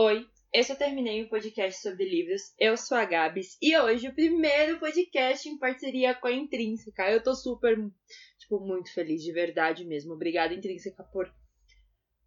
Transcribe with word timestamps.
Oi, 0.00 0.24
esse 0.54 0.70
eu 0.70 0.76
terminei 0.76 1.24
o 1.24 1.28
podcast 1.28 1.82
sobre 1.82 2.08
livros. 2.08 2.54
Eu 2.56 2.76
sou 2.76 2.96
a 2.96 3.04
Gabs 3.04 3.58
e 3.60 3.76
hoje 3.76 4.06
o 4.06 4.14
primeiro 4.14 4.78
podcast 4.78 5.48
em 5.48 5.58
parceria 5.58 6.14
com 6.14 6.28
a 6.28 6.32
Intrínseca. 6.32 7.10
Eu 7.10 7.20
tô 7.20 7.34
super, 7.34 7.76
tipo, 8.38 8.60
muito 8.60 8.94
feliz, 8.94 9.24
de 9.24 9.32
verdade 9.32 9.84
mesmo. 9.84 10.12
Obrigada, 10.12 10.54
Intrínseca, 10.54 11.02
por 11.02 11.28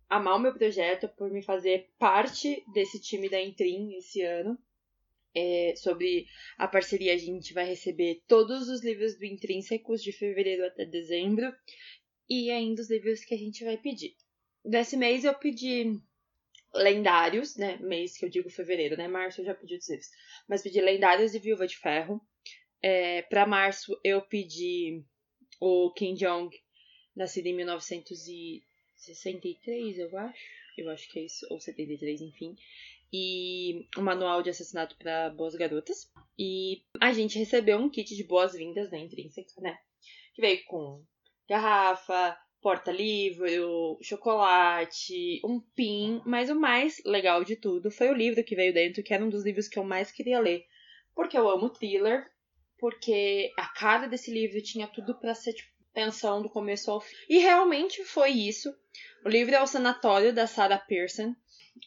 amar 0.10 0.36
o 0.36 0.40
meu 0.40 0.54
projeto, 0.54 1.08
por 1.16 1.32
me 1.32 1.42
fazer 1.42 1.90
parte 1.98 2.62
desse 2.74 3.00
time 3.00 3.30
da 3.30 3.42
Intrim 3.42 3.94
esse 3.94 4.22
ano. 4.22 4.60
É, 5.34 5.74
sobre 5.78 6.26
a 6.58 6.68
parceria, 6.68 7.14
a 7.14 7.18
gente 7.18 7.54
vai 7.54 7.64
receber 7.64 8.22
todos 8.28 8.68
os 8.68 8.84
livros 8.84 9.18
do 9.18 9.24
Intrínsecos 9.24 10.04
de 10.04 10.12
fevereiro 10.12 10.66
até 10.66 10.84
dezembro 10.84 11.56
e 12.30 12.52
ainda 12.52 12.82
os 12.82 12.92
livros 12.92 13.24
que 13.24 13.34
a 13.34 13.38
gente 13.38 13.64
vai 13.64 13.78
pedir. 13.78 14.14
Desse 14.62 14.98
mês 14.98 15.24
eu 15.24 15.34
pedi 15.34 16.02
lendários, 16.74 17.58
né? 17.58 17.78
Mês 17.78 18.18
que 18.18 18.26
eu 18.26 18.30
digo 18.30 18.50
fevereiro, 18.50 18.98
né? 18.98 19.08
Março 19.08 19.42
eu 19.42 19.46
já 19.46 19.54
pedi 19.54 19.76
os 19.76 19.88
livros. 19.90 20.10
Mas 20.48 20.62
pedi 20.62 20.80
lendários 20.82 21.36
e 21.36 21.40
Viúva 21.40 21.68
de 21.68 21.78
Ferro. 21.78 22.22
É, 22.82 23.22
para 23.24 23.46
março 23.46 24.00
eu 24.04 24.22
pedi 24.22 25.04
o 25.60 25.92
Kim 25.92 26.14
Jong, 26.16 26.50
nascido 27.16 27.48
em 27.48 27.56
1963, 27.56 30.00
eu 30.00 30.18
acho. 30.18 30.62
Eu 30.78 30.90
acho 30.90 31.12
que 31.12 31.20
é 31.20 31.24
isso, 31.24 31.46
ou 31.50 31.60
73, 31.60 32.22
enfim. 32.22 32.56
E 33.14 33.86
o 33.98 34.02
Manual 34.02 34.42
de 34.42 34.50
Assassinato 34.50 34.96
para 34.98 35.30
Boas 35.30 35.54
Garotas. 35.54 36.10
E 36.40 36.82
a 37.00 37.14
gente 37.14 37.38
recebeu 37.38 37.78
um 37.78 37.90
kit 37.90 38.16
de 38.16 38.24
boas-vindas 38.24 38.90
da 38.90 38.98
Intrínseca, 38.98 39.62
né? 39.62 39.78
Que 40.34 40.42
veio 40.42 40.64
com 40.66 41.06
garrafa, 41.48 42.36
porta-livro, 42.62 43.98
chocolate, 44.02 45.42
um 45.44 45.60
pin, 45.60 46.22
mas 46.26 46.50
o 46.50 46.56
mais 46.56 47.02
legal 47.06 47.44
de 47.44 47.56
tudo 47.56 47.90
foi 47.90 48.10
o 48.10 48.16
livro 48.16 48.44
que 48.44 48.56
veio 48.56 48.74
dentro, 48.74 49.04
que 49.04 49.14
era 49.14 49.26
um 49.26 49.30
dos 49.30 49.44
livros 49.44 49.68
que 49.68 49.80
eu 49.80 49.84
mais 49.84 50.12
queria 50.12 50.40
ler, 50.40 50.66
porque 51.16 51.38
eu 51.38 51.50
amo 51.50 51.70
thriller, 51.70 52.30
porque 52.78 53.52
a 53.58 53.68
cara 53.68 54.08
desse 54.08 54.32
livro 54.32 54.62
tinha 54.62 54.88
tudo 54.88 55.16
para 55.20 55.34
ser 55.34 55.54
tipo, 55.54 55.72
tensão 55.94 56.42
do 56.42 56.50
começo 56.50 56.90
ao 56.90 57.02
fim. 57.02 57.16
E 57.30 57.40
realmente 57.40 58.04
foi 58.04 58.30
isso. 58.30 58.74
O 59.26 59.30
livro 59.30 59.54
é 59.54 59.62
O 59.62 59.68
Sanatório 59.68 60.34
da 60.34 60.48
Sarah 60.48 60.78
Pearson. 60.78 61.36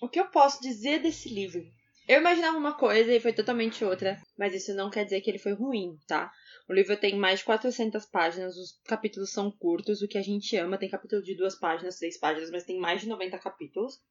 O 0.01 0.09
que 0.09 0.21
eu 0.21 0.27
posso 0.27 0.61
dizer 0.61 1.01
desse 1.01 1.29
livro? 1.29 1.65
Eu 2.07 2.21
imaginava 2.21 2.59
uma 2.59 2.75
coisa 2.75 3.13
e 3.15 3.21
foi 3.21 3.33
totalmente 3.33 3.83
outra, 3.83 4.21
mas 4.39 4.55
isso 4.55 4.75
não 4.75 4.91
quer 4.91 5.05
dizer 5.05 5.23
que 5.23 5.31
ele 5.31 5.39
foi 5.39 5.55
ruim, 5.55 5.99
tá? 6.07 6.31
O 6.69 6.75
livro 6.75 6.97
tem 6.99 7.17
mais 7.17 7.39
de 7.39 7.47
400 7.47 8.05
páginas, 8.07 8.57
os 8.59 8.79
capítulos 8.85 9.33
são 9.33 9.51
curtos, 9.51 10.03
o 10.03 10.09
que 10.09 10.19
a 10.19 10.23
gente 10.23 10.55
ama. 10.57 10.77
Tem 10.77 10.89
capítulo 10.89 11.23
de 11.23 11.35
duas 11.35 11.59
páginas, 11.59 11.99
três 11.99 12.19
páginas, 12.19 12.51
mas 12.51 12.65
tem 12.65 12.79
mais 12.79 13.01
de 13.01 13.09
90 13.09 13.39
capítulos. 13.39 14.03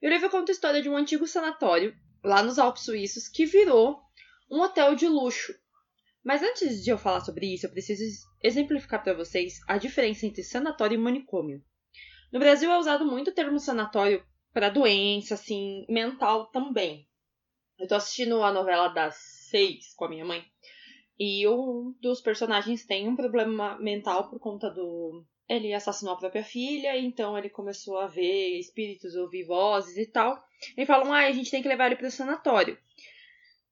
E 0.00 0.06
o 0.06 0.10
livro 0.10 0.30
conta 0.30 0.52
a 0.52 0.54
história 0.54 0.80
de 0.80 0.88
um 0.88 0.96
antigo 0.96 1.26
sanatório, 1.26 1.96
lá 2.22 2.40
nos 2.40 2.58
Alpes 2.58 2.84
Suíços, 2.84 3.28
que 3.28 3.46
virou 3.46 4.00
um 4.48 4.60
hotel 4.60 4.94
de 4.94 5.08
luxo. 5.08 5.52
Mas 6.22 6.40
antes 6.40 6.84
de 6.84 6.90
eu 6.90 6.98
falar 6.98 7.20
sobre 7.20 7.52
isso, 7.52 7.66
eu 7.66 7.70
preciso 7.70 8.02
exemplificar 8.42 9.02
para 9.02 9.12
vocês 9.12 9.58
a 9.66 9.76
diferença 9.76 10.24
entre 10.24 10.44
sanatório 10.44 10.94
e 10.94 10.98
manicômio. 10.98 11.62
No 12.32 12.38
Brasil 12.38 12.70
é 12.70 12.78
usado 12.78 13.04
muito 13.04 13.30
o 13.30 13.34
termo 13.34 13.58
sanatório 13.58 14.24
para 14.52 14.70
doença, 14.70 15.34
assim, 15.34 15.84
mental 15.88 16.46
também. 16.52 17.08
Eu 17.78 17.88
tô 17.88 17.94
assistindo 17.94 18.42
a 18.42 18.52
novela 18.52 18.88
das 18.88 19.16
seis 19.50 19.94
com 19.94 20.04
a 20.04 20.08
minha 20.08 20.24
mãe. 20.24 20.44
E 21.18 21.46
um 21.48 21.94
dos 22.00 22.20
personagens 22.20 22.84
tem 22.84 23.08
um 23.08 23.16
problema 23.16 23.78
mental 23.78 24.28
por 24.28 24.38
conta 24.38 24.70
do. 24.70 25.24
Ele 25.48 25.74
assassinou 25.74 26.14
a 26.14 26.18
própria 26.18 26.42
filha, 26.42 26.98
então 26.98 27.36
ele 27.36 27.50
começou 27.50 27.98
a 27.98 28.06
ver 28.06 28.58
espíritos, 28.58 29.14
ouvir 29.14 29.44
vozes 29.44 29.96
e 29.96 30.06
tal. 30.06 30.42
E 30.76 30.86
falam, 30.86 31.12
ah, 31.12 31.26
a 31.26 31.32
gente 31.32 31.50
tem 31.50 31.62
que 31.62 31.68
levar 31.68 31.86
ele 31.86 31.96
pro 31.96 32.10
sanatório. 32.10 32.78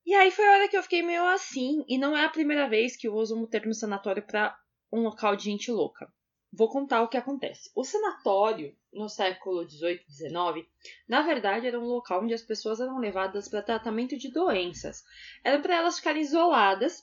E 0.05 0.15
aí 0.15 0.31
foi 0.31 0.47
a 0.47 0.53
hora 0.53 0.69
que 0.69 0.77
eu 0.77 0.83
fiquei 0.83 1.03
meio 1.03 1.25
assim, 1.25 1.85
e 1.89 1.97
não 1.97 2.17
é 2.17 2.25
a 2.25 2.29
primeira 2.29 2.69
vez 2.69 2.97
que 2.97 3.09
uso 3.09 3.41
o 3.41 3.47
termo 3.47 3.73
sanatório 3.73 4.23
para 4.23 4.57
um 4.93 5.03
local 5.03 5.35
de 5.37 5.45
gente 5.45 5.71
louca. 5.71 6.13
Vou 6.55 6.69
contar 6.69 7.01
o 7.03 7.09
que 7.09 7.17
acontece. 7.17 7.71
O 7.75 7.83
sanatório, 7.83 8.77
no 8.93 9.09
século 9.09 9.67
XVIII 9.67 10.05
e 10.07 10.13
XIX, 10.13 10.69
na 11.09 11.23
verdade 11.23 11.67
era 11.67 11.81
um 11.81 11.87
local 11.87 12.23
onde 12.23 12.35
as 12.35 12.43
pessoas 12.43 12.79
eram 12.79 12.99
levadas 12.99 13.49
para 13.49 13.63
tratamento 13.63 14.19
de 14.19 14.31
doenças. 14.31 15.03
Era 15.43 15.59
para 15.61 15.77
elas 15.77 15.97
ficarem 15.97 16.21
isoladas 16.21 17.03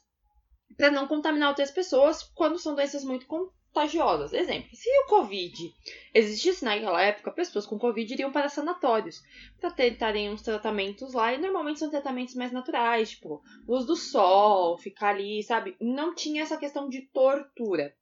para 0.77 0.91
não 0.91 1.07
contaminar 1.07 1.49
outras 1.49 1.71
pessoas 1.71 2.21
quando 2.35 2.59
são 2.59 2.75
doenças 2.75 3.03
muito 3.03 3.25
contagiosas. 3.25 4.33
Exemplo, 4.33 4.69
se 4.75 4.87
o 4.87 5.07
Covid 5.07 5.73
existisse 6.13 6.63
naquela 6.63 7.01
época, 7.01 7.31
pessoas 7.31 7.65
com 7.65 7.79
Covid 7.79 8.13
iriam 8.13 8.31
para 8.31 8.49
sanatórios 8.49 9.19
para 9.59 9.71
tentarem 9.71 10.29
uns 10.29 10.43
tratamentos 10.43 11.13
lá, 11.15 11.33
e 11.33 11.39
normalmente 11.39 11.79
são 11.79 11.89
tratamentos 11.89 12.35
mais 12.35 12.51
naturais, 12.51 13.09
tipo 13.09 13.41
luz 13.67 13.87
do 13.87 13.95
sol, 13.95 14.77
ficar 14.77 15.09
ali, 15.09 15.41
sabe? 15.41 15.75
Não 15.81 16.13
tinha 16.13 16.43
essa 16.43 16.57
questão 16.57 16.87
de 16.87 17.01
tortura. 17.07 17.95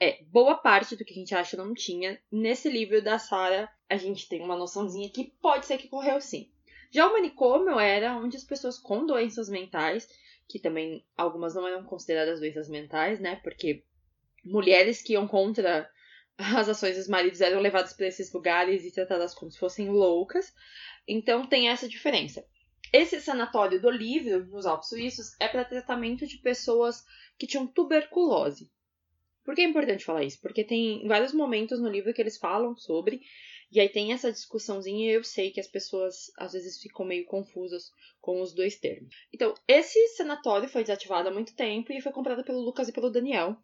É, 0.00 0.22
boa 0.24 0.56
parte 0.56 0.94
do 0.94 1.04
que 1.04 1.12
a 1.12 1.16
gente 1.16 1.34
acha 1.34 1.56
não 1.56 1.74
tinha. 1.74 2.20
Nesse 2.30 2.68
livro 2.68 3.02
da 3.02 3.18
Sara, 3.18 3.68
a 3.88 3.96
gente 3.96 4.28
tem 4.28 4.40
uma 4.40 4.56
noçãozinha 4.56 5.10
que 5.10 5.32
pode 5.40 5.66
ser 5.66 5.78
que 5.78 5.88
correu 5.88 6.20
sim. 6.20 6.50
Já 6.90 7.06
o 7.06 7.12
manicômio 7.12 7.78
era 7.78 8.16
onde 8.16 8.36
as 8.36 8.44
pessoas 8.44 8.78
com 8.78 9.04
doenças 9.04 9.48
mentais 9.48 10.08
que 10.48 10.58
também 10.58 11.04
algumas 11.16 11.54
não 11.54 11.68
eram 11.68 11.84
consideradas 11.84 12.40
doenças 12.40 12.68
mentais, 12.68 13.20
né? 13.20 13.36
Porque 13.36 13.84
mulheres 14.42 15.02
que 15.02 15.12
iam 15.12 15.28
contra 15.28 15.88
as 16.38 16.68
ações 16.68 16.96
dos 16.96 17.06
maridos 17.06 17.40
eram 17.40 17.60
levadas 17.60 17.92
para 17.92 18.06
esses 18.06 18.32
lugares 18.32 18.84
e 18.84 18.90
tratadas 18.90 19.34
como 19.34 19.50
se 19.50 19.58
fossem 19.58 19.90
loucas. 19.90 20.52
Então 21.06 21.46
tem 21.46 21.68
essa 21.68 21.88
diferença. 21.88 22.44
Esse 22.90 23.20
sanatório 23.20 23.80
do 23.80 23.90
livro, 23.90 24.46
nos 24.46 24.64
Alpes 24.64 24.88
Suíços, 24.88 25.36
é 25.38 25.46
para 25.46 25.64
tratamento 25.64 26.26
de 26.26 26.38
pessoas 26.38 27.04
que 27.38 27.46
tinham 27.46 27.66
tuberculose. 27.66 28.70
Por 29.48 29.54
que 29.54 29.62
é 29.62 29.64
importante 29.64 30.04
falar 30.04 30.24
isso? 30.24 30.38
Porque 30.42 30.62
tem 30.62 31.08
vários 31.08 31.32
momentos 31.32 31.80
no 31.80 31.88
livro 31.88 32.12
que 32.12 32.20
eles 32.20 32.36
falam 32.36 32.76
sobre 32.76 33.22
e 33.72 33.80
aí 33.80 33.88
tem 33.88 34.12
essa 34.12 34.30
discussãozinha 34.30 35.10
e 35.10 35.14
eu 35.14 35.24
sei 35.24 35.50
que 35.50 35.58
as 35.58 35.66
pessoas 35.66 36.30
às 36.36 36.52
vezes 36.52 36.78
ficam 36.78 37.06
meio 37.06 37.24
confusas 37.24 37.90
com 38.20 38.42
os 38.42 38.52
dois 38.52 38.78
termos. 38.78 39.08
Então, 39.32 39.54
esse 39.66 39.98
sanatório 40.08 40.68
foi 40.68 40.82
desativado 40.82 41.30
há 41.30 41.32
muito 41.32 41.56
tempo 41.56 41.90
e 41.90 42.02
foi 42.02 42.12
comprado 42.12 42.44
pelo 42.44 42.60
Lucas 42.60 42.90
e 42.90 42.92
pelo 42.92 43.08
Daniel. 43.08 43.56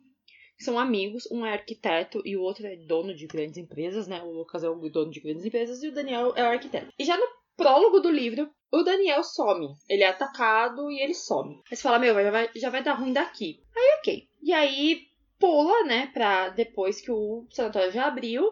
São 0.59 0.79
amigos, 0.79 1.31
um 1.31 1.45
é 1.45 1.53
arquiteto 1.53 2.23
e 2.25 2.35
o 2.35 2.41
outro 2.41 2.67
é 2.67 2.77
dono 2.77 3.15
de 3.15 3.27
grandes 3.27 3.59
empresas, 3.59 4.09
né? 4.09 4.23
O 4.23 4.33
Lucas 4.33 4.65
é 4.65 4.69
o 4.71 4.89
dono 4.89 5.11
de 5.11 5.21
grandes 5.21 5.45
empresas 5.45 5.83
e 5.83 5.89
o 5.89 5.93
Daniel 5.93 6.33
é 6.35 6.45
o 6.45 6.47
arquiteto. 6.47 6.95
E 6.99 7.05
já 7.05 7.19
no 7.19 7.27
prólogo 7.59 8.01
do 8.01 8.11
livro, 8.11 8.51
o 8.73 8.83
Daniel 8.83 9.23
some. 9.23 9.75
Ele 9.87 10.03
é 10.03 10.09
atacado 10.09 10.91
e 10.91 10.99
ele 11.03 11.13
some. 11.13 11.61
Você 11.69 11.83
fala, 11.83 11.99
meu, 11.99 12.15
já 12.15 12.31
vai, 12.31 12.51
já 12.57 12.71
vai 12.71 12.83
dar 12.83 12.95
ruim 12.95 13.13
daqui. 13.13 13.63
Aí, 13.77 13.99
ok. 13.99 14.29
E 14.43 14.51
aí 14.51 15.14
pula, 15.45 15.85
né, 15.85 16.07
pra 16.07 16.49
depois 16.49 17.03
que 17.03 17.11
o 17.11 17.47
sanatório 17.51 17.93
já 17.93 18.07
abriu, 18.07 18.51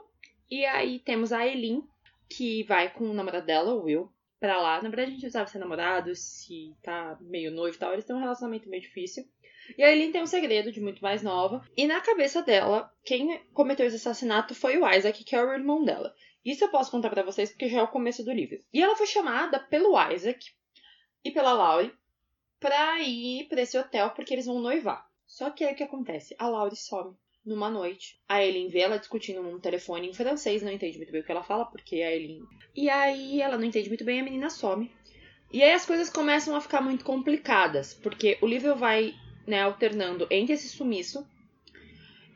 e 0.51 0.67
aí 0.67 0.99
temos 0.99 1.33
a 1.33 1.47
Elin, 1.47 1.83
que 2.29 2.65
vai 2.65 2.93
com 2.93 3.05
o 3.05 3.15
namorado 3.15 3.47
dela, 3.47 3.73
o 3.73 3.85
Will, 3.85 4.13
pra 4.39 4.61
lá. 4.61 4.83
Na 4.83 4.91
verdade, 4.91 5.09
a 5.09 5.15
gente 5.15 5.23
não 5.23 5.31
sabe 5.31 5.51
se 5.51 5.57
é 5.57 5.61
namorado, 5.61 6.15
se 6.15 6.77
tá 6.83 7.17
meio 7.23 7.51
noivo 7.51 7.75
e 7.75 7.79
tal. 7.79 7.95
Eles 7.95 8.05
têm 8.05 8.15
um 8.15 8.21
relacionamento 8.21 8.69
meio 8.69 8.83
difícil. 8.83 9.25
E 9.79 9.83
a 9.83 9.91
Eileen 9.91 10.13
tem 10.13 10.23
um 10.23 10.27
segredo 10.27 10.71
de 10.71 10.83
muito 10.83 11.01
mais 11.01 11.23
nova. 11.23 11.67
E 11.75 11.87
na 11.87 12.01
cabeça 12.01 12.43
dela, 12.43 12.93
quem 13.05 13.39
cometeu 13.55 13.87
esse 13.87 13.97
assassinato 13.97 14.55
foi 14.55 14.77
o 14.77 14.87
Isaac, 14.87 15.25
que 15.25 15.35
é 15.35 15.43
o 15.43 15.53
irmão 15.53 15.83
dela. 15.83 16.15
Isso 16.45 16.65
eu 16.65 16.71
posso 16.71 16.91
contar 16.91 17.09
para 17.09 17.23
vocês 17.23 17.51
porque 17.51 17.69
já 17.69 17.79
é 17.79 17.83
o 17.83 17.89
começo 17.89 18.23
do 18.23 18.33
livro. 18.33 18.59
E 18.71 18.83
ela 18.83 18.97
foi 18.97 19.07
chamada 19.07 19.59
pelo 19.59 19.99
Isaac 20.13 20.45
e 21.25 21.31
pela 21.31 21.55
Laurie 21.55 21.95
pra 22.61 23.01
ir 23.01 23.49
pra 23.49 23.63
esse 23.63 23.79
hotel 23.79 24.11
porque 24.11 24.35
eles 24.35 24.47
vão 24.47 24.61
noivar. 24.61 25.11
Só 25.33 25.49
que 25.49 25.65
aí 25.65 25.73
o 25.73 25.75
que 25.75 25.83
acontece? 25.83 26.37
A 26.39 26.47
Laurie 26.47 26.77
some 26.77 27.17
numa 27.43 27.71
noite. 27.71 28.21
A 28.29 28.45
Eileen 28.45 28.69
vê 28.69 28.81
ela 28.81 28.99
discutindo 28.99 29.43
num 29.43 29.59
telefone 29.59 30.07
em 30.07 30.13
francês, 30.13 30.61
não 30.61 30.71
entende 30.71 30.99
muito 30.99 31.11
bem 31.11 31.23
o 31.23 31.25
que 31.25 31.33
ela 31.33 31.43
fala, 31.43 31.65
porque 31.65 32.03
a 32.03 32.13
Eileen. 32.13 32.43
E 32.77 32.91
aí 32.91 33.41
ela 33.41 33.57
não 33.57 33.65
entende 33.65 33.89
muito 33.89 34.05
bem, 34.05 34.21
a 34.21 34.25
menina 34.25 34.51
some. 34.51 34.93
E 35.51 35.63
aí 35.63 35.73
as 35.73 35.87
coisas 35.87 36.11
começam 36.11 36.55
a 36.55 36.61
ficar 36.61 36.83
muito 36.83 37.03
complicadas, 37.03 37.95
porque 37.95 38.37
o 38.43 38.47
livro 38.47 38.77
vai, 38.77 39.15
né, 39.47 39.63
alternando 39.63 40.27
entre 40.31 40.53
esse 40.53 40.69
sumiço, 40.69 41.27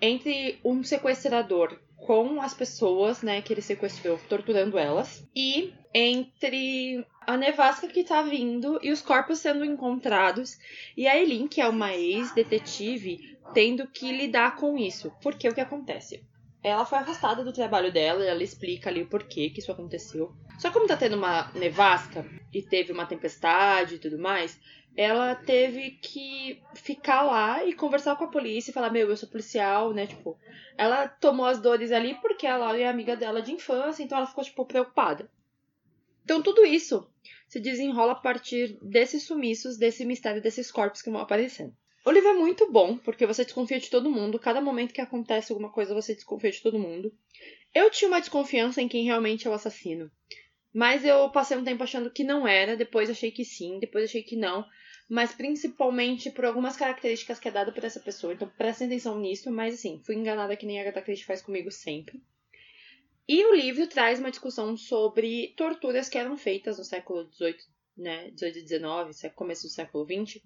entre 0.01 0.59
um 0.65 0.83
sequestrador 0.83 1.79
com 1.97 2.41
as 2.41 2.55
pessoas, 2.55 3.23
né, 3.23 3.41
que 3.43 3.53
ele 3.53 3.63
sequestrou, 3.63 4.19
torturando 4.29 4.79
elas, 4.79 5.27
e 5.35 5.73
entre 5.93 7.05
a 7.27 7.37
nevasca 7.37 7.89
que 7.89 8.05
tá 8.05 8.23
vindo 8.23 8.79
e 8.83 8.93
os 8.93 9.01
corpos 9.01 9.39
sendo 9.39 9.65
encontrados, 9.65 10.59
e 10.97 11.09
a 11.09 11.17
Eileen, 11.17 11.49
que 11.49 11.61
é 11.61 11.69
uma 11.69 11.95
ex-detetive, 11.95 13.37
tendo 13.55 13.87
que 13.89 14.13
lidar 14.13 14.57
com 14.57 14.77
isso. 14.77 15.13
Porque 15.23 15.49
o 15.49 15.55
que 15.55 15.61
acontece? 15.61 16.23
Ela 16.67 16.85
foi 16.85 16.99
afastada 16.99 17.45
do 17.45 17.53
trabalho 17.53 17.93
dela 17.93 18.25
e 18.25 18.27
ela 18.27 18.43
explica 18.43 18.91
ali 18.91 19.01
o 19.01 19.07
porquê 19.07 19.51
que 19.51 19.61
isso 19.61 19.71
aconteceu. 19.71 20.35
Só 20.59 20.69
como 20.73 20.89
tá 20.89 20.97
tendo 20.97 21.15
uma 21.15 21.49
nevasca 21.53 22.27
e 22.53 22.61
teve 22.61 22.91
uma 22.91 23.07
tempestade 23.07 23.95
e 23.95 23.99
tudo 24.01 24.19
mais, 24.19 24.61
ela 24.97 25.37
teve 25.37 25.93
que 25.93 26.61
ficar 26.75 27.23
lá 27.23 27.65
e 27.65 27.73
conversar 27.73 28.17
com 28.17 28.25
a 28.25 28.31
polícia 28.31 28.73
e 28.73 28.75
falar: 28.75 28.91
Meu, 28.91 29.09
eu 29.09 29.17
sou 29.17 29.29
policial, 29.29 29.95
né? 29.95 30.09
Tipo, 30.09 30.37
ela 30.77 31.07
tomou 31.07 31.47
as 31.47 31.61
dores 31.61 31.93
ali 31.93 32.17
porque 32.17 32.49
ela 32.49 32.77
é 32.77 32.89
amiga 32.89 33.15
dela 33.15 33.41
de 33.41 33.53
infância, 33.53 34.03
então 34.03 34.19
ela 34.19 34.27
ficou, 34.27 34.43
tipo, 34.43 34.67
preocupada. 34.67 35.31
Então 36.25 36.43
tudo 36.43 36.67
isso 36.67 37.09
se 37.47 37.61
desenrola 37.61 38.11
a 38.11 38.17
partir 38.17 38.77
desses 38.83 39.23
sumiços, 39.23 39.77
desse 39.77 40.05
mistério 40.05 40.43
desses 40.43 40.73
corpos 40.73 41.01
que 41.01 41.11
vão 41.11 41.21
aparecendo. 41.21 41.73
O 42.07 42.13
livro 42.13 42.29
é 42.29 42.35
muito 42.35 42.71
bom, 42.71 42.97
porque 42.97 43.27
você 43.27 43.43
desconfia 43.43 43.81
de 43.81 43.91
todo 43.91 44.09
mundo. 44.09 44.39
Cada 44.39 44.61
momento 44.61 44.95
que 44.95 45.01
acontece 45.01 45.51
alguma 45.51 45.73
coisa, 45.73 45.93
você 45.93 46.15
desconfia 46.15 46.53
de 46.53 46.63
todo 46.63 46.79
mundo. 46.79 47.13
Eu 47.75 47.91
tinha 47.91 48.07
uma 48.07 48.21
desconfiança 48.21 48.81
em 48.81 48.87
quem 48.87 49.05
realmente 49.05 49.49
é 49.49 49.51
o 49.51 49.53
assassino. 49.53 50.09
Mas 50.73 51.05
eu 51.05 51.29
passei 51.31 51.57
um 51.57 51.65
tempo 51.65 51.83
achando 51.83 52.09
que 52.09 52.23
não 52.23 52.47
era, 52.47 52.77
depois 52.77 53.11
achei 53.11 53.33
que 53.33 53.45
sim, 53.45 53.81
depois 53.81 54.05
achei 54.05 54.23
que 54.23 54.37
não. 54.37 54.65
Mas 55.09 55.35
principalmente 55.35 56.31
por 56.31 56.45
algumas 56.45 56.77
características 56.77 57.41
que 57.41 57.49
é 57.49 57.51
dado 57.51 57.73
por 57.73 57.83
essa 57.83 57.99
pessoa. 57.99 58.33
Então 58.33 58.49
prestem 58.57 58.87
atenção 58.87 59.19
nisso, 59.19 59.51
mas 59.51 59.75
assim, 59.75 60.01
fui 60.07 60.15
enganada 60.15 60.55
que 60.55 60.65
nem 60.65 60.79
a 60.79 60.83
Agatha 60.83 61.03
Christie 61.03 61.27
faz 61.27 61.43
comigo 61.43 61.73
sempre. 61.73 62.23
E 63.27 63.45
o 63.47 63.53
livro 63.53 63.85
traz 63.89 64.21
uma 64.21 64.31
discussão 64.31 64.77
sobre 64.77 65.55
torturas 65.57 66.09
que 66.09 66.19
eram 66.19 66.39
feitas 66.39 66.79
no 66.79 66.85
século 66.85 67.29
XVIII, 67.33 67.57
né, 67.97 68.31
18 68.31 68.59
e 68.59 68.63
19, 68.63 69.31
começo 69.35 69.65
do 69.65 69.71
século 69.71 70.07
XX, 70.07 70.41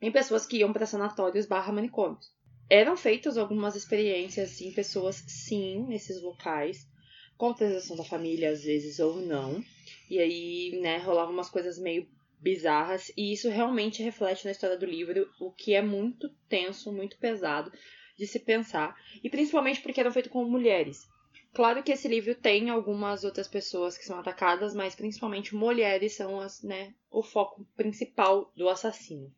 em 0.00 0.10
pessoas 0.10 0.46
que 0.46 0.58
iam 0.58 0.72
para 0.72 0.86
sanatórios 0.86 1.46
barra 1.46 1.72
manicômios. 1.72 2.32
Eram 2.68 2.96
feitas 2.96 3.36
algumas 3.36 3.74
experiências 3.74 4.60
em 4.60 4.72
pessoas, 4.72 5.16
sim, 5.26 5.84
nesses 5.88 6.22
locais, 6.22 6.88
com 7.36 7.46
autorização 7.46 7.96
da 7.96 8.04
família, 8.04 8.50
às 8.50 8.62
vezes, 8.62 8.98
ou 9.00 9.16
não. 9.16 9.62
E 10.08 10.18
aí, 10.18 10.78
né, 10.80 10.98
rolavam 10.98 11.34
umas 11.34 11.50
coisas 11.50 11.78
meio 11.78 12.08
bizarras, 12.38 13.12
e 13.16 13.32
isso 13.32 13.48
realmente 13.50 14.02
reflete 14.02 14.44
na 14.44 14.52
história 14.52 14.78
do 14.78 14.86
livro, 14.86 15.28
o 15.40 15.50
que 15.52 15.74
é 15.74 15.82
muito 15.82 16.28
tenso, 16.48 16.92
muito 16.92 17.18
pesado 17.18 17.70
de 18.16 18.26
se 18.26 18.38
pensar, 18.38 18.96
e 19.22 19.28
principalmente 19.28 19.80
porque 19.80 20.00
eram 20.00 20.12
feitos 20.12 20.32
com 20.32 20.44
mulheres. 20.44 21.08
Claro 21.52 21.82
que 21.82 21.92
esse 21.92 22.06
livro 22.06 22.34
tem 22.34 22.70
algumas 22.70 23.24
outras 23.24 23.48
pessoas 23.48 23.98
que 23.98 24.04
são 24.04 24.18
atacadas, 24.18 24.74
mas 24.74 24.94
principalmente 24.94 25.54
mulheres 25.54 26.14
são 26.14 26.40
as, 26.40 26.62
né, 26.62 26.94
o 27.10 27.22
foco 27.22 27.66
principal 27.76 28.52
do 28.56 28.68
assassino. 28.68 29.34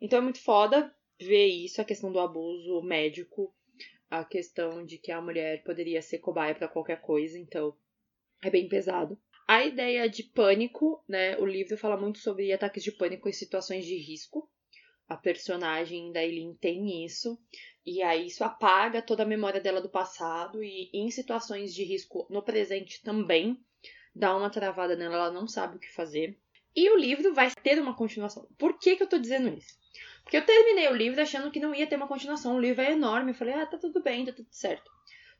Então 0.00 0.18
é 0.18 0.22
muito 0.22 0.40
foda 0.40 0.94
ver 1.20 1.46
isso, 1.46 1.80
a 1.80 1.84
questão 1.84 2.12
do 2.12 2.20
abuso 2.20 2.80
médico, 2.82 3.54
a 4.10 4.24
questão 4.24 4.84
de 4.84 4.98
que 4.98 5.12
a 5.12 5.20
mulher 5.20 5.62
poderia 5.64 6.00
ser 6.00 6.18
cobaia 6.18 6.54
para 6.54 6.68
qualquer 6.68 7.00
coisa, 7.00 7.38
então 7.38 7.76
é 8.42 8.50
bem 8.50 8.68
pesado. 8.68 9.18
A 9.46 9.64
ideia 9.64 10.08
de 10.08 10.22
pânico, 10.22 11.02
né? 11.08 11.36
O 11.38 11.46
livro 11.46 11.76
fala 11.76 11.96
muito 11.96 12.18
sobre 12.18 12.52
ataques 12.52 12.84
de 12.84 12.92
pânico 12.92 13.28
em 13.28 13.32
situações 13.32 13.84
de 13.84 13.96
risco. 13.96 14.48
A 15.08 15.16
personagem 15.16 16.12
da 16.12 16.22
Eileen 16.22 16.54
tem 16.54 17.04
isso. 17.04 17.38
E 17.84 18.02
aí 18.02 18.26
isso 18.26 18.44
apaga 18.44 19.00
toda 19.00 19.22
a 19.22 19.26
memória 19.26 19.60
dela 19.60 19.80
do 19.80 19.88
passado 19.88 20.62
e 20.62 20.90
em 20.92 21.10
situações 21.10 21.74
de 21.74 21.82
risco 21.82 22.26
no 22.28 22.42
presente 22.42 23.02
também 23.02 23.58
dá 24.14 24.36
uma 24.36 24.50
travada 24.50 24.94
nela, 24.94 25.14
ela 25.14 25.30
não 25.30 25.48
sabe 25.48 25.76
o 25.76 25.80
que 25.80 25.90
fazer. 25.90 26.38
E 26.76 26.90
o 26.90 26.98
livro 26.98 27.32
vai 27.32 27.50
ter 27.50 27.80
uma 27.80 27.96
continuação. 27.96 28.46
Por 28.58 28.78
que, 28.78 28.96
que 28.96 29.02
eu 29.02 29.08
tô 29.08 29.18
dizendo 29.18 29.48
isso? 29.48 29.78
Porque 30.28 30.36
eu 30.36 30.44
terminei 30.44 30.86
o 30.88 30.94
livro 30.94 31.22
achando 31.22 31.50
que 31.50 31.58
não 31.58 31.74
ia 31.74 31.86
ter 31.86 31.96
uma 31.96 32.06
continuação. 32.06 32.54
O 32.54 32.60
livro 32.60 32.82
é 32.82 32.92
enorme. 32.92 33.30
Eu 33.30 33.34
falei, 33.34 33.54
ah, 33.54 33.64
tá 33.64 33.78
tudo 33.78 34.02
bem, 34.02 34.26
tá 34.26 34.32
tudo 34.32 34.48
certo. 34.50 34.90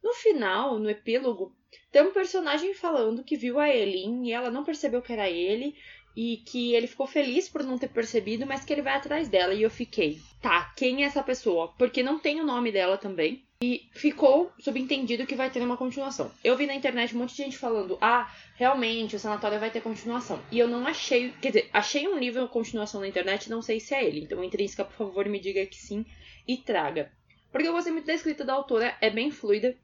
No 0.03 0.15
final, 0.15 0.79
no 0.79 0.89
epílogo, 0.89 1.55
tem 1.93 2.01
um 2.01 2.11
personagem 2.11 2.73
falando 2.73 3.23
que 3.23 3.37
viu 3.37 3.61
a 3.61 3.69
Elin 3.69 4.25
e 4.27 4.33
ela 4.33 4.51
não 4.51 4.65
percebeu 4.65 5.03
que 5.03 5.13
era 5.13 5.29
ele 5.29 5.77
e 6.21 6.39
que 6.39 6.75
ele 6.75 6.89
ficou 6.89 7.07
feliz 7.07 7.49
por 7.49 7.63
não 7.63 7.79
ter 7.79 7.91
percebido, 7.91 8.45
mas 8.45 8.65
que 8.65 8.73
ele 8.73 8.83
vai 8.83 8.97
atrás 8.97 9.29
dela. 9.29 9.55
E 9.55 9.63
eu 9.63 9.71
fiquei, 9.71 10.19
tá, 10.43 10.65
quem 10.77 11.05
é 11.05 11.07
essa 11.07 11.23
pessoa? 11.23 11.73
Porque 11.79 12.03
não 12.03 12.19
tem 12.19 12.41
o 12.41 12.45
nome 12.45 12.73
dela 12.73 12.99
também. 12.99 13.45
E 13.63 13.89
ficou 13.93 14.51
subentendido 14.59 15.29
que 15.29 15.37
vai 15.37 15.49
ter 15.49 15.63
uma 15.63 15.77
continuação. 15.77 16.29
Eu 16.43 16.57
vi 16.57 16.67
na 16.67 16.75
internet 16.75 17.15
um 17.15 17.21
monte 17.21 17.37
de 17.37 17.45
gente 17.45 17.57
falando: 17.57 17.97
ah, 18.01 18.29
realmente 18.57 19.15
o 19.15 19.19
sanatório 19.19 19.61
vai 19.61 19.71
ter 19.71 19.81
continuação. 19.81 20.43
E 20.51 20.59
eu 20.59 20.67
não 20.67 20.89
achei, 20.89 21.33
quer 21.41 21.51
dizer, 21.51 21.71
achei 21.73 22.09
um 22.09 22.19
livro 22.19 22.49
continuação 22.49 23.01
na 23.01 23.07
internet, 23.07 23.49
não 23.49 23.63
sei 23.63 23.79
se 23.79 23.95
é 23.95 24.05
ele. 24.05 24.23
Então, 24.23 24.43
intrínseca, 24.43 24.85
por 24.85 24.97
favor, 24.97 25.29
me 25.29 25.39
diga 25.39 25.65
que 25.67 25.77
sim 25.77 26.05
e 26.49 26.57
traga. 26.57 27.13
Porque 27.53 27.69
eu 27.69 27.73
gostei 27.73 27.93
muito 27.93 28.07
da 28.07 28.15
escrita 28.15 28.45
da 28.45 28.55
autora, 28.55 28.97
é 29.01 29.09
bem 29.09 29.31
fluida. 29.31 29.77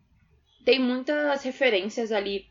Tem 0.64 0.80
muitas 0.80 1.44
referências 1.44 2.10
ali 2.10 2.44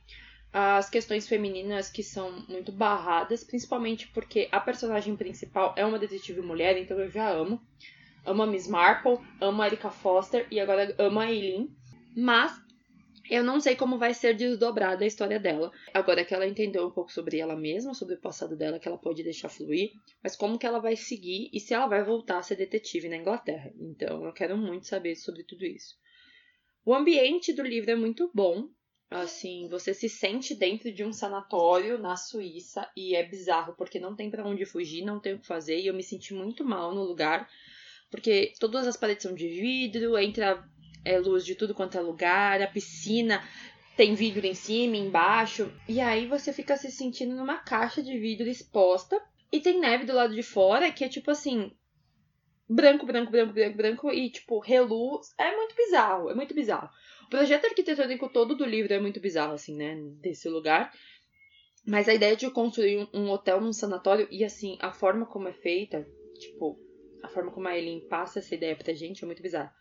as 0.54 0.88
questões 0.88 1.28
femininas 1.28 1.90
que 1.90 2.04
são 2.04 2.46
muito 2.48 2.72
barradas, 2.72 3.44
principalmente 3.44 4.08
porque 4.10 4.48
a 4.52 4.60
personagem 4.60 5.16
principal 5.16 5.74
é 5.76 5.84
uma 5.84 5.98
detetive 5.98 6.42
mulher, 6.42 6.78
então 6.78 7.00
eu 7.00 7.10
já 7.10 7.28
amo. 7.28 7.60
Amo 8.24 8.44
a 8.44 8.48
Miss 8.48 8.68
Marple, 8.68 9.18
amo 9.42 9.64
a 9.64 9.66
Erika 9.66 9.90
Foster 9.90 10.46
e 10.52 10.60
agora 10.60 10.94
amo 11.00 11.20
a 11.20 11.30
Eileen. 11.30 11.76
Mas 12.16 12.54
eu 13.30 13.44
não 13.44 13.60
sei 13.60 13.76
como 13.76 13.98
vai 13.98 14.14
ser 14.14 14.36
desdobrada 14.36 15.04
a 15.04 15.08
história 15.08 15.40
dela. 15.40 15.72
Agora 15.92 16.24
que 16.24 16.36
ela 16.36 16.48
entendeu 16.48 16.86
um 16.86 16.92
pouco 16.92 17.12
sobre 17.12 17.40
ela 17.40 17.56
mesma, 17.56 17.96
sobre 17.96 18.14
o 18.14 18.22
passado 18.22 18.56
dela, 18.56 18.78
que 18.78 18.88
ela 18.88 18.98
pode 18.98 19.24
deixar 19.24 19.50
fluir, 19.50 19.92
mas 20.22 20.36
como 20.36 20.60
que 20.60 20.68
ela 20.68 20.80
vai 20.80 20.96
seguir 20.96 21.50
e 21.52 21.60
se 21.60 21.74
ela 21.74 21.88
vai 21.88 22.04
voltar 22.04 22.38
a 22.38 22.44
ser 22.44 22.58
detetive 22.58 23.10
na 23.10 23.18
Inglaterra. 23.18 23.74
Então 23.80 24.24
eu 24.24 24.32
quero 24.32 24.56
muito 24.56 24.86
saber 24.86 25.16
sobre 25.16 25.44
tudo 25.44 25.66
isso. 25.66 25.96
O 26.86 26.94
ambiente 26.94 27.52
do 27.54 27.64
livro 27.64 27.90
é 27.90 27.96
muito 27.96 28.30
bom, 28.34 28.70
Assim, 29.14 29.68
você 29.70 29.94
se 29.94 30.10
sente 30.10 30.56
dentro 30.56 30.92
de 30.92 31.04
um 31.04 31.14
sanatório 31.14 32.00
na 32.00 32.18
Suíça 32.18 32.90
e 32.98 33.16
é 33.16 33.24
bizarro 33.24 33.76
porque 33.78 34.00
não 34.00 34.16
tem 34.16 34.28
para 34.28 34.44
onde 34.44 34.66
fugir, 34.66 35.06
não 35.06 35.20
tem 35.20 35.36
o 35.36 35.40
que 35.40 35.46
fazer 35.46 35.80
e 35.80 35.86
eu 35.86 35.94
me 35.94 36.02
senti 36.02 36.34
muito 36.34 36.66
mal 36.66 36.96
no 36.96 37.04
lugar 37.04 37.48
porque 38.10 38.54
todas 38.60 38.88
as 38.88 38.98
paredes 38.98 39.22
são 39.22 39.36
de 39.36 39.48
vidro, 39.48 40.18
entra 40.18 40.68
é, 41.06 41.20
luz 41.20 41.46
de 41.46 41.54
tudo 41.54 41.76
quanto 41.76 41.96
é 41.96 42.02
lugar, 42.02 42.60
a 42.60 42.68
piscina 42.68 43.48
tem 43.96 44.16
vidro 44.16 44.48
em 44.48 44.56
cima, 44.56 44.98
embaixo 44.98 45.72
e 45.88 46.02
aí 46.02 46.26
você 46.26 46.52
fica 46.52 46.76
se 46.76 46.92
sentindo 46.92 47.36
numa 47.36 47.60
caixa 47.60 48.02
de 48.02 48.18
vidro 48.18 48.50
exposta 48.50 49.22
e 49.52 49.60
tem 49.60 49.80
neve 49.80 50.06
do 50.06 50.14
lado 50.16 50.34
de 50.34 50.42
fora 50.42 50.92
que 50.92 51.04
é 51.04 51.08
tipo 51.08 51.30
assim 51.30 51.72
branco, 52.68 53.06
branco, 53.06 53.32
branco, 53.32 53.54
branco, 53.54 53.78
branco 53.78 54.12
e 54.12 54.32
tipo 54.32 54.58
reluz, 54.58 55.36
é 55.38 55.56
muito 55.56 55.76
bizarro, 55.76 56.32
é 56.32 56.34
muito 56.34 56.56
bizarro 56.56 56.90
projeto 57.34 57.66
arquitetônico 57.66 58.30
todo 58.30 58.54
do 58.54 58.64
livro 58.64 58.94
é 58.94 59.00
muito 59.00 59.20
bizarro, 59.20 59.54
assim, 59.54 59.76
né? 59.76 59.98
Desse 60.22 60.48
lugar. 60.48 60.94
Mas 61.84 62.08
a 62.08 62.14
ideia 62.14 62.36
de 62.36 62.48
construir 62.52 63.10
um 63.12 63.28
hotel 63.28 63.60
num 63.60 63.74
sanatório 63.74 64.28
e, 64.30 64.46
assim, 64.46 64.78
a 64.80 64.92
forma 64.92 65.26
como 65.26 65.48
é 65.48 65.52
feita, 65.54 66.08
tipo, 66.38 66.78
a 67.24 67.28
forma 67.28 67.52
como 67.52 67.68
a 67.68 67.76
Eileen 67.76 68.08
passa 68.08 68.38
essa 68.38 68.54
ideia 68.54 68.76
pra 68.76 68.94
gente 68.94 69.24
é 69.24 69.26
muito 69.26 69.42
bizarra. 69.42 69.74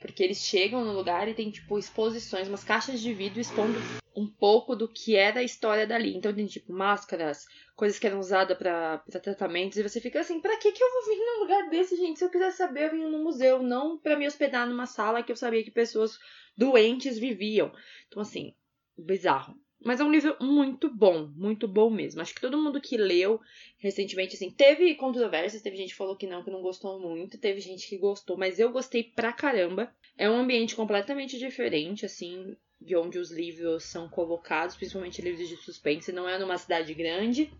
Porque 0.00 0.22
eles 0.22 0.38
chegam 0.38 0.84
no 0.84 0.92
lugar 0.92 1.26
e 1.26 1.34
tem, 1.34 1.50
tipo, 1.50 1.76
exposições, 1.80 2.46
umas 2.46 2.62
caixas 2.62 3.00
de 3.00 3.12
vidro 3.12 3.40
expondo 3.40 3.80
um 4.20 4.26
pouco 4.26 4.76
do 4.76 4.86
que 4.86 5.16
é 5.16 5.32
da 5.32 5.42
história 5.42 5.86
dali. 5.86 6.14
Então 6.14 6.34
tem, 6.34 6.46
tipo, 6.46 6.72
máscaras, 6.72 7.46
coisas 7.74 7.98
que 7.98 8.06
eram 8.06 8.20
usadas 8.20 8.56
para 8.56 8.98
tratamentos, 9.22 9.78
e 9.78 9.82
você 9.82 10.00
fica 10.00 10.20
assim, 10.20 10.40
pra 10.40 10.58
que 10.58 10.72
que 10.72 10.82
eu 10.82 10.92
vou 10.92 11.04
vir 11.06 11.18
num 11.18 11.40
lugar 11.40 11.70
desse, 11.70 11.96
gente? 11.96 12.18
Se 12.18 12.24
eu 12.24 12.30
quiser 12.30 12.52
saber, 12.52 12.86
eu 12.86 12.90
vim 12.90 13.10
no 13.10 13.24
museu, 13.24 13.62
não 13.62 13.98
para 13.98 14.16
me 14.16 14.26
hospedar 14.26 14.68
numa 14.68 14.86
sala 14.86 15.22
que 15.22 15.32
eu 15.32 15.36
sabia 15.36 15.64
que 15.64 15.70
pessoas 15.70 16.18
doentes 16.56 17.18
viviam. 17.18 17.72
Então, 18.08 18.20
assim, 18.20 18.54
bizarro. 18.98 19.56
Mas 19.82 19.98
é 19.98 20.04
um 20.04 20.12
livro 20.12 20.36
muito 20.42 20.94
bom, 20.94 21.26
muito 21.34 21.66
bom 21.66 21.88
mesmo. 21.88 22.20
Acho 22.20 22.34
que 22.34 22.40
todo 22.42 22.60
mundo 22.60 22.82
que 22.82 22.98
leu 22.98 23.40
recentemente, 23.78 24.36
assim, 24.36 24.50
teve 24.50 24.94
controvérsias, 24.94 25.62
teve 25.62 25.76
gente 25.76 25.92
que 25.92 25.96
falou 25.96 26.16
que 26.16 26.26
não, 26.26 26.44
que 26.44 26.50
não 26.50 26.60
gostou 26.60 27.00
muito, 27.00 27.38
teve 27.38 27.60
gente 27.60 27.88
que 27.88 27.96
gostou, 27.96 28.36
mas 28.36 28.58
eu 28.58 28.70
gostei 28.70 29.02
pra 29.02 29.32
caramba. 29.32 29.90
É 30.18 30.28
um 30.28 30.36
ambiente 30.36 30.76
completamente 30.76 31.38
diferente, 31.38 32.04
assim, 32.04 32.54
de 32.80 32.96
onde 32.96 33.18
os 33.18 33.30
livros 33.30 33.84
são 33.84 34.08
colocados, 34.08 34.76
principalmente 34.76 35.20
livros 35.20 35.48
de 35.48 35.56
suspense. 35.56 36.12
Não 36.12 36.28
é 36.28 36.38
numa 36.38 36.56
cidade 36.56 36.94
grande, 36.94 37.52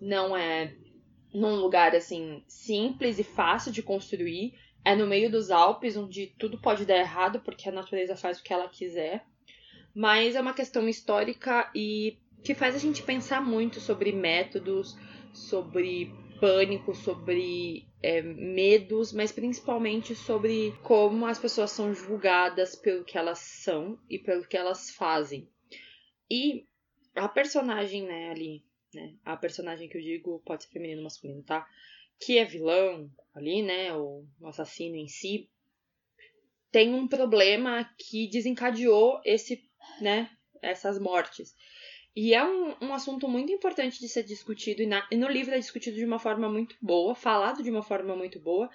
não 0.00 0.36
é 0.36 0.74
num 1.32 1.56
lugar, 1.56 1.94
assim, 1.94 2.42
simples 2.46 3.18
e 3.18 3.24
fácil 3.24 3.72
de 3.72 3.82
construir. 3.82 4.54
É 4.84 4.94
no 4.94 5.06
meio 5.06 5.30
dos 5.30 5.50
Alpes, 5.50 5.96
onde 5.96 6.28
tudo 6.38 6.60
pode 6.60 6.84
dar 6.84 6.98
errado 6.98 7.40
porque 7.40 7.68
a 7.68 7.72
natureza 7.72 8.16
faz 8.16 8.38
o 8.38 8.42
que 8.42 8.52
ela 8.52 8.68
quiser. 8.68 9.26
Mas 9.94 10.34
é 10.34 10.40
uma 10.40 10.54
questão 10.54 10.88
histórica 10.88 11.70
e 11.74 12.18
que 12.42 12.54
faz 12.54 12.74
a 12.74 12.78
gente 12.78 13.02
pensar 13.02 13.40
muito 13.40 13.80
sobre 13.80 14.12
métodos, 14.12 14.96
sobre 15.32 16.12
pânico, 16.40 16.94
sobre 16.94 17.86
é, 18.02 18.22
medos, 18.22 19.12
mas 19.12 19.32
principalmente 19.32 20.14
sobre 20.14 20.72
como 20.82 21.26
as 21.26 21.38
pessoas 21.38 21.70
são 21.70 21.94
julgadas 21.94 22.74
pelo 22.76 23.04
que 23.04 23.16
elas 23.16 23.38
são 23.38 23.98
e 24.08 24.18
pelo 24.18 24.46
que 24.46 24.56
elas 24.56 24.90
fazem. 24.90 25.48
E 26.30 26.66
a 27.14 27.28
personagem, 27.28 28.04
né, 28.04 28.30
ali, 28.30 28.64
né, 28.94 29.14
a 29.24 29.36
personagem 29.36 29.88
que 29.88 29.96
eu 29.96 30.02
digo 30.02 30.42
pode 30.44 30.64
ser 30.64 30.70
feminino 30.70 30.98
ou 30.98 31.04
masculino, 31.04 31.42
tá? 31.42 31.66
que 32.20 32.38
é 32.38 32.44
vilão 32.44 33.10
ali, 33.34 33.62
né, 33.62 33.94
o, 33.94 34.26
assassino 34.44 34.96
em 34.96 35.08
si, 35.08 35.50
tem 36.70 36.94
um 36.94 37.06
problema 37.06 37.88
que 37.98 38.28
desencadeou 38.28 39.20
esse, 39.24 39.68
né, 40.00 40.30
essas 40.62 40.98
mortes. 40.98 41.54
E 42.16 42.32
é 42.32 42.44
um, 42.44 42.76
um 42.80 42.94
assunto 42.94 43.28
muito 43.28 43.50
importante 43.50 43.98
de 43.98 44.08
ser 44.08 44.22
discutido, 44.22 44.82
e, 44.82 44.86
na, 44.86 45.06
e 45.10 45.16
no 45.16 45.28
livro 45.28 45.54
é 45.54 45.58
discutido 45.58 45.96
de 45.96 46.04
uma 46.04 46.18
forma 46.18 46.48
muito 46.48 46.76
boa, 46.80 47.14
falado 47.14 47.62
de 47.62 47.70
uma 47.70 47.82
forma 47.82 48.14
muito 48.14 48.38
boa, 48.38 48.70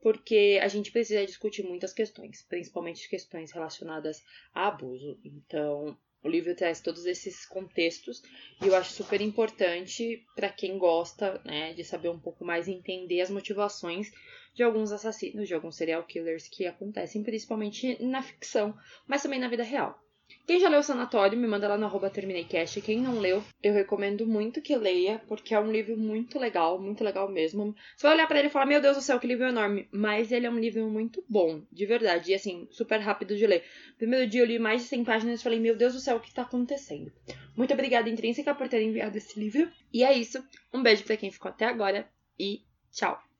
porque 0.00 0.58
a 0.60 0.66
gente 0.66 0.90
precisa 0.90 1.24
discutir 1.24 1.62
muitas 1.62 1.92
questões, 1.92 2.42
principalmente 2.42 3.08
questões 3.08 3.52
relacionadas 3.52 4.20
a 4.52 4.66
abuso. 4.66 5.16
Então, 5.24 5.96
o 6.24 6.28
livro 6.28 6.56
traz 6.56 6.80
todos 6.80 7.06
esses 7.06 7.46
contextos 7.46 8.20
e 8.60 8.66
eu 8.66 8.74
acho 8.74 8.92
super 8.92 9.20
importante 9.20 10.26
para 10.34 10.48
quem 10.48 10.76
gosta 10.76 11.40
né, 11.44 11.72
de 11.74 11.84
saber 11.84 12.08
um 12.08 12.18
pouco 12.18 12.44
mais 12.44 12.66
entender 12.66 13.20
as 13.20 13.30
motivações 13.30 14.10
de 14.54 14.64
alguns 14.64 14.90
assassinos, 14.90 15.46
de 15.46 15.54
alguns 15.54 15.76
serial 15.76 16.02
killers 16.02 16.48
que 16.48 16.66
acontecem 16.66 17.22
principalmente 17.22 18.02
na 18.02 18.22
ficção, 18.22 18.76
mas 19.06 19.22
também 19.22 19.38
na 19.38 19.48
vida 19.48 19.62
real. 19.62 20.01
Quem 20.46 20.60
já 20.60 20.68
leu 20.68 20.80
o 20.80 20.82
Sanatório, 20.82 21.38
me 21.38 21.46
manda 21.46 21.68
lá 21.68 21.78
no 21.78 21.86
arroba 21.86 22.10
TermineiCast. 22.10 22.80
Quem 22.80 23.00
não 23.00 23.18
leu, 23.18 23.42
eu 23.62 23.72
recomendo 23.72 24.26
muito 24.26 24.60
que 24.60 24.76
leia, 24.76 25.20
porque 25.28 25.54
é 25.54 25.60
um 25.60 25.70
livro 25.70 25.96
muito 25.96 26.38
legal, 26.38 26.78
muito 26.78 27.02
legal 27.04 27.28
mesmo. 27.28 27.74
Você 27.96 28.06
vai 28.06 28.16
olhar 28.16 28.26
para 28.26 28.38
ele 28.38 28.48
e 28.48 28.50
falar, 28.50 28.66
meu 28.66 28.80
Deus 28.80 28.96
do 28.96 29.02
céu, 29.02 29.18
que 29.18 29.26
livro 29.26 29.46
enorme. 29.46 29.88
Mas 29.90 30.32
ele 30.32 30.46
é 30.46 30.50
um 30.50 30.58
livro 30.58 30.88
muito 30.88 31.24
bom, 31.28 31.62
de 31.70 31.86
verdade. 31.86 32.32
E 32.32 32.34
assim, 32.34 32.68
super 32.70 32.98
rápido 33.00 33.36
de 33.36 33.46
ler. 33.46 33.64
Primeiro 33.96 34.28
dia 34.28 34.42
eu 34.42 34.46
li 34.46 34.58
mais 34.58 34.82
de 34.82 34.88
100 34.88 35.04
páginas 35.04 35.40
e 35.40 35.42
falei, 35.42 35.60
meu 35.60 35.76
Deus 35.76 35.94
do 35.94 36.00
céu, 36.00 36.16
o 36.16 36.20
que 36.20 36.34
tá 36.34 36.42
acontecendo? 36.42 37.12
Muito 37.56 37.72
obrigada, 37.72 38.08
Intrínseca, 38.08 38.54
por 38.54 38.68
ter 38.68 38.82
enviado 38.82 39.16
esse 39.16 39.38
livro. 39.38 39.70
E 39.92 40.02
é 40.04 40.12
isso. 40.12 40.42
Um 40.72 40.82
beijo 40.82 41.04
para 41.04 41.16
quem 41.16 41.30
ficou 41.30 41.50
até 41.50 41.66
agora 41.66 42.08
e 42.38 42.62
tchau! 42.90 43.31